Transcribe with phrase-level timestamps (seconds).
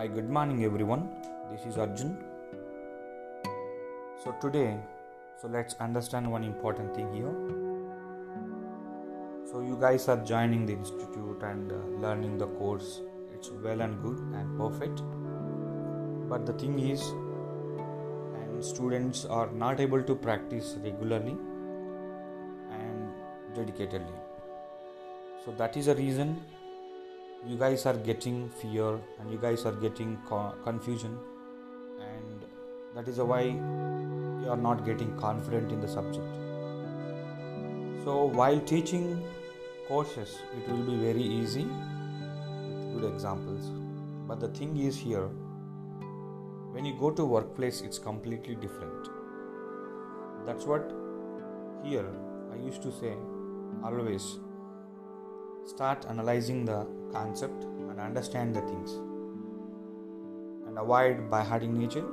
[0.00, 1.10] Hi, good morning everyone.
[1.50, 2.16] This is Arjun.
[4.24, 4.78] So today,
[5.38, 7.34] so let's understand one important thing here.
[9.50, 13.02] So you guys are joining the institute and uh, learning the course.
[13.34, 15.02] It's well and good and perfect.
[16.30, 17.02] But the thing is,
[18.40, 21.36] and students are not able to practice regularly
[22.70, 23.12] and
[23.54, 24.18] dedicatedly.
[25.44, 26.42] So that is a reason
[27.46, 31.18] you guys are getting fear and you guys are getting co- confusion.
[31.98, 32.44] And
[32.94, 36.26] that is why you are not getting confident in the subject.
[38.04, 39.22] So while teaching
[39.88, 43.70] courses it will be very easy with good examples.
[44.28, 45.28] But the thing is here
[46.72, 49.08] when you go to workplace it's completely different.
[50.44, 50.92] That's what
[51.82, 52.06] here
[52.52, 53.14] i used to say
[53.82, 54.38] always.
[55.64, 58.92] Start analyzing the concept and understand the things
[60.66, 62.06] and avoid by hurting nature.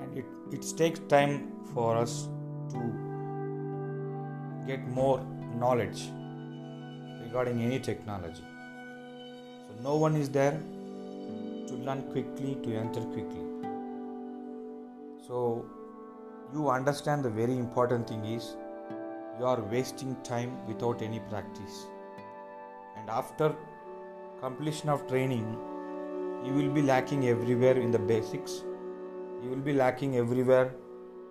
[0.00, 2.28] And it, it takes time for us
[2.70, 2.78] to
[4.66, 5.24] get more
[5.58, 6.10] knowledge
[7.22, 8.44] regarding any technology.
[9.66, 10.60] So no one is there
[11.68, 13.44] to learn quickly to enter quickly.
[15.26, 15.64] So
[16.52, 18.56] you understand the very important thing is
[19.38, 21.86] you are wasting time without any practice
[23.04, 23.54] and after
[24.40, 25.44] completion of training
[26.42, 28.64] you will be lacking everywhere in the basics.
[29.42, 30.74] You will be lacking everywhere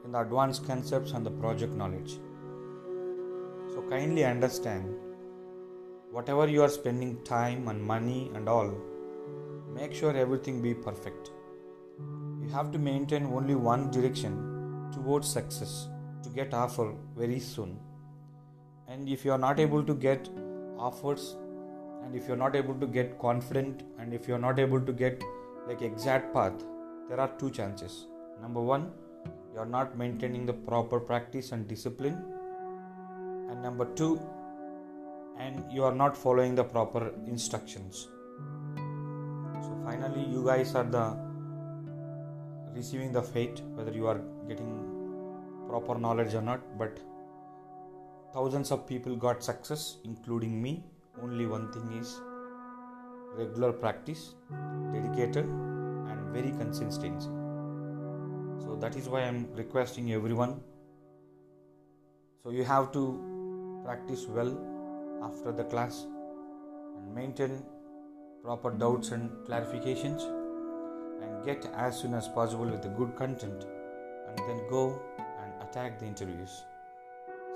[0.06, 2.20] in the advanced concepts and the project knowledge.
[3.74, 4.96] So kindly understand
[6.12, 8.72] whatever you are spending time and money and all
[9.74, 11.32] make sure everything be perfect.
[12.40, 15.88] You have to maintain only one direction towards success
[16.22, 17.80] to get offer very soon.
[18.88, 20.30] And if you are not able to get
[20.78, 21.36] offers
[22.04, 25.24] and if you're not able to get confident and if you're not able to get
[25.68, 26.54] like exact path
[27.10, 28.08] there are two chances.
[28.42, 28.92] Number one
[29.54, 32.18] you're not maintaining the proper practice and discipline.
[33.50, 34.20] And number two
[35.38, 38.08] and you are not following the proper instructions.
[39.62, 41.18] So finally you guys are the
[42.76, 44.72] receiving the fate whether you are getting
[45.68, 47.00] proper knowledge or not but
[48.34, 50.84] thousands of people got success including me
[51.24, 52.20] only one thing is
[53.36, 54.36] regular practice
[54.94, 57.30] dedicated and very consistency.
[58.64, 60.60] So that is why i'm requesting everyone.
[62.44, 63.04] So you have to
[63.86, 64.52] practice well
[65.24, 66.06] after the class
[66.98, 67.64] and maintain
[68.44, 70.24] proper doubts and clarifications
[71.22, 73.66] and get as soon as possible with the good content
[74.28, 76.64] and then go and attack the interviews.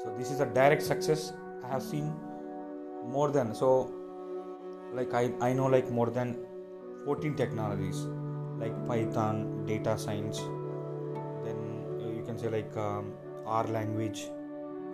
[0.04, 1.34] So this is a direct success
[1.66, 2.14] i have seen
[3.06, 3.92] more than so
[4.94, 6.38] like I, I know like more than
[7.06, 8.06] 14 technologies
[8.60, 10.40] like python data science
[11.44, 11.58] then
[12.00, 13.14] you can say like um,
[13.46, 14.28] r language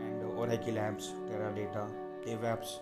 [0.06, 1.86] and oracle apps teradata
[2.26, 2.80] devops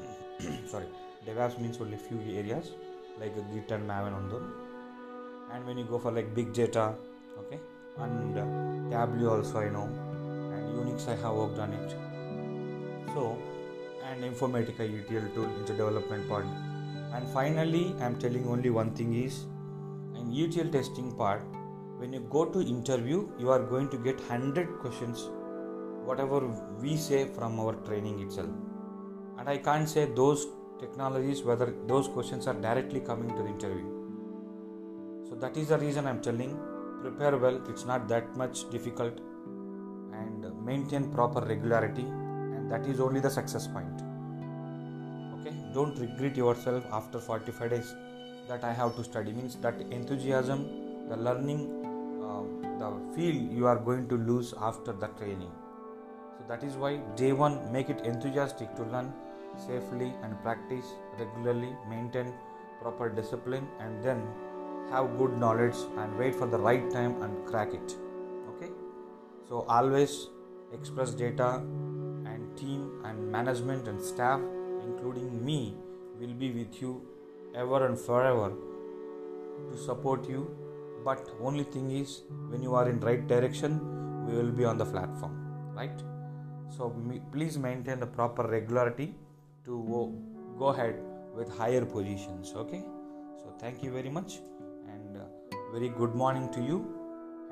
[0.72, 0.88] sorry
[1.26, 2.72] devops means only few areas
[3.20, 4.52] like git and maven on them
[5.52, 6.94] and when you go for like big data
[7.38, 7.60] okay
[7.98, 8.46] and uh,
[8.90, 9.86] tableau also i know
[10.54, 11.90] and unix i have worked on it.
[13.14, 13.38] So
[14.04, 16.46] and Informatica ETL tool in the development part.
[17.14, 19.44] And finally, I'm telling only one thing is
[20.16, 21.42] in ETL testing part,
[21.98, 25.28] when you go to interview, you are going to get 100 questions,
[26.04, 26.40] whatever
[26.80, 28.50] we say from our training itself.
[29.38, 30.46] And I can't say those
[30.80, 33.86] technologies whether those questions are directly coming to the interview.
[35.28, 36.58] So that is the reason I'm telling
[37.00, 39.20] prepare well, it's not that much difficult
[40.12, 42.06] and maintain proper regularity
[42.68, 44.02] that is only the success point.
[45.38, 45.54] Okay?
[45.72, 47.94] Don't regret yourself after 45 days
[48.48, 49.32] that i have to study.
[49.32, 51.60] Means that enthusiasm the learning
[52.22, 52.42] uh,
[52.78, 55.52] the feel you are going to lose after the training.
[56.38, 59.12] So that is why day one make it enthusiastic to learn
[59.66, 60.86] safely and practice
[61.18, 62.32] regularly maintain
[62.80, 64.22] proper discipline and then
[64.90, 67.96] have good knowledge and wait for the right time and crack it.
[68.50, 68.70] Okay?
[69.48, 70.28] So always
[70.72, 71.62] express data
[72.56, 74.40] team and management and staff,
[74.84, 75.74] including me,
[76.18, 77.02] will be with you
[77.54, 78.52] ever and forever
[79.70, 80.50] to support you.
[81.04, 83.80] But only thing is, when you are in right direction,
[84.26, 85.34] we will be on the platform,
[85.74, 86.02] right?
[86.76, 86.94] So
[87.30, 89.14] please maintain the proper regularity
[89.64, 90.14] to
[90.58, 90.96] go ahead
[91.34, 92.52] with higher positions.
[92.56, 92.82] Okay.
[93.36, 94.38] So thank you very much,
[94.88, 95.24] and uh,
[95.72, 96.86] very good morning to you.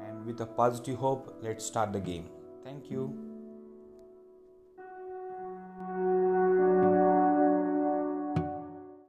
[0.00, 2.26] And with a positive hope, let's start the game.
[2.64, 3.31] Thank you.